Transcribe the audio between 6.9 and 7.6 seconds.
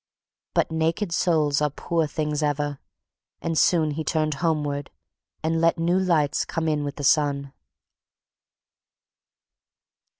the sun.